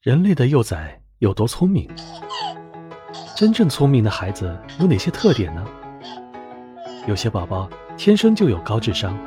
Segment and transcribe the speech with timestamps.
[0.00, 1.90] 人类的幼崽有多聪明？
[3.36, 5.66] 真正聪明的孩子有哪些特点呢？
[7.08, 9.18] 有些宝宝天生就有高智商，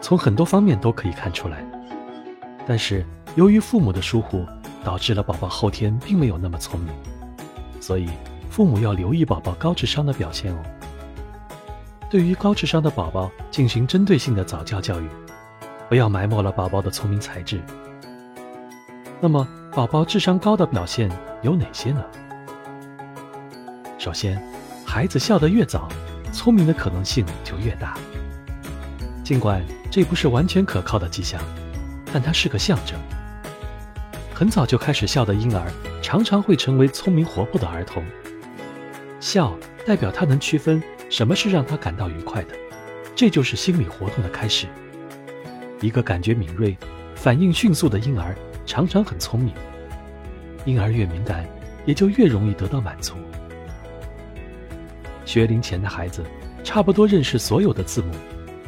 [0.00, 1.66] 从很多方面都可以看出来。
[2.68, 4.46] 但是由于父母的疏忽，
[4.84, 6.94] 导致了宝宝后天并没有那么聪明，
[7.80, 8.08] 所以
[8.48, 10.62] 父母要留意宝宝高智商的表现哦。
[12.08, 15.08] 对于高智商的宝宝进行针对性的早教教育，
[15.88, 17.60] 不要埋没了宝宝的聪明才智。
[19.20, 21.06] 那么，宝宝智商高的表现
[21.42, 22.02] 有哪些呢？
[23.98, 24.42] 首先，
[24.86, 25.86] 孩子笑得越早，
[26.32, 27.94] 聪明的可能性就越大。
[29.22, 31.38] 尽管这不是完全可靠的迹象，
[32.10, 32.98] 但它是个象征。
[34.32, 38.02] 很早就开始笑的婴儿，常常会成为聪明活泼的儿童。
[39.20, 39.54] 笑
[39.84, 42.54] 代表他能区分什么是让他感到愉快的，
[43.14, 44.68] 这就是心理活动的开始。
[45.82, 46.74] 一个感觉敏锐、
[47.14, 48.34] 反应迅速的婴儿。
[48.66, 49.54] 常常很聪明，
[50.64, 51.48] 婴儿越敏感，
[51.84, 53.14] 也就越容易得到满足。
[55.24, 56.24] 学龄前的孩子
[56.64, 58.12] 差不多认识所有的字母，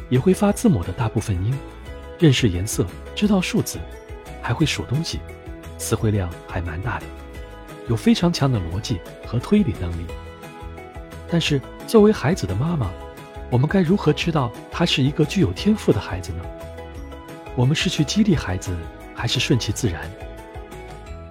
[0.09, 1.53] 也会发字母的大部分音，
[2.17, 3.77] 认识颜色，知道数字，
[4.41, 5.19] 还会数东西，
[5.77, 7.05] 词汇量还蛮大的，
[7.89, 10.05] 有非常强的逻辑和推理能力。
[11.29, 12.89] 但是作为孩子的妈妈，
[13.51, 16.43] 我们该如何知道他是一个具有天赋的孩子呢？
[17.55, 18.73] 我们是去激励孩子？
[19.19, 20.09] 还是顺其自然。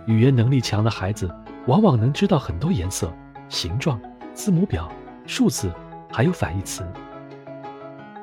[0.06, 1.34] 语言能力强的孩子，
[1.66, 3.10] 往往能知道很多颜色、
[3.48, 3.98] 形状、
[4.34, 4.92] 字母表、
[5.26, 5.72] 数字，
[6.12, 6.86] 还有反义词。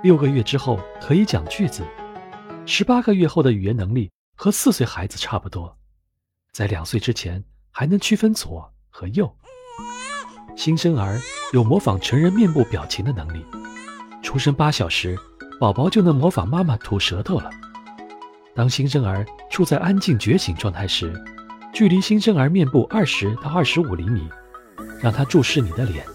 [0.04, 1.82] 六个月之后可以讲句子，
[2.68, 5.76] 十八个月后的语言能力和四岁孩子差不多，
[6.52, 9.36] 在两岁之前还能区分左和右。
[10.56, 11.20] 新生儿
[11.54, 13.44] 有模仿成人面部表情的能力，
[14.22, 15.18] 出生八小时，
[15.60, 17.50] 宝宝就能模仿妈妈吐舌头了。
[18.56, 21.14] 当新生儿处在安静觉醒状态时，
[21.74, 24.30] 距离新生儿面部二十到二十五厘米，
[25.02, 26.06] 让他注视你的脸。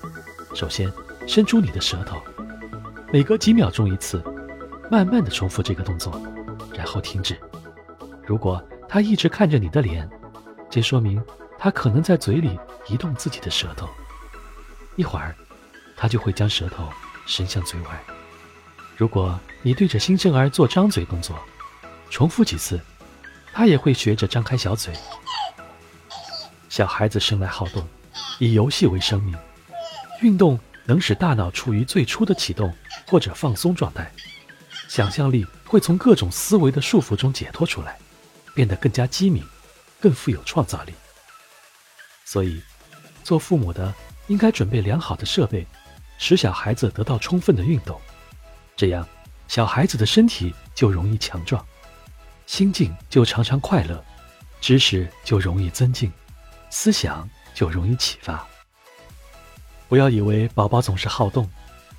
[0.54, 0.90] 首先，
[1.28, 2.16] 伸出你的舌头，
[3.12, 4.24] 每隔几秒钟一次，
[4.90, 6.18] 慢慢的重复这个动作，
[6.72, 7.38] 然后停止。
[8.24, 10.08] 如果他一直看着你的脸，
[10.70, 11.22] 这说明
[11.58, 13.86] 他可能在嘴里移动自己的舌头。
[14.96, 15.36] 一会儿，
[15.94, 16.88] 他就会将舌头
[17.26, 18.02] 伸向嘴外。
[18.96, 21.38] 如果你对着新生儿做张嘴动作，
[22.10, 22.78] 重复几次，
[23.52, 24.92] 他也会学着张开小嘴。
[26.68, 27.86] 小孩子生来好动，
[28.38, 29.34] 以游戏为生命。
[30.20, 32.74] 运动能使大脑处于最初的启动
[33.06, 34.12] 或者放松状态，
[34.88, 37.96] 想象力会从各种思维的束缚中解脱出来，
[38.54, 39.42] 变得更加机敏，
[39.98, 40.92] 更富有创造力。
[42.26, 42.60] 所以，
[43.24, 43.94] 做父母的
[44.26, 45.66] 应该准备良好的设备，
[46.18, 47.98] 使小孩子得到充分的运动，
[48.76, 49.08] 这样
[49.48, 51.64] 小孩子的身体就容易强壮。
[52.50, 54.04] 心境就常常快乐，
[54.60, 56.10] 知识就容易增进，
[56.68, 58.44] 思想就容易启发。
[59.88, 61.48] 不要以为宝宝总是好动，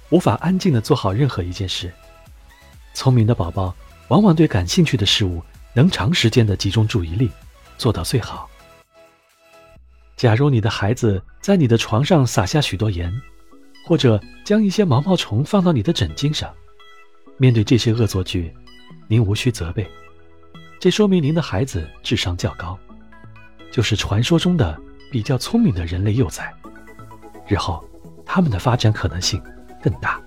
[0.10, 1.90] 无法安静的做好任何一件事。
[2.94, 3.74] 聪明的宝宝
[4.10, 5.42] 往往对感兴趣的事物
[5.74, 7.32] 能长时间的集中注意力，
[7.78, 8.50] 做到最好。
[10.18, 13.10] 假如你的孩子在你的床上撒下许多盐，
[13.88, 16.54] 或者将一些毛毛虫放到你的枕巾上，
[17.38, 18.54] 面对这些恶作剧，
[19.08, 19.90] 您无需责备。
[20.82, 22.76] 这说明您的孩子智商较高，
[23.72, 24.76] 就是传说中的
[25.12, 26.52] 比较聪明的人类幼崽。
[27.48, 27.88] 日后，
[28.26, 29.40] 他们的发展可能性
[29.80, 30.20] 更大。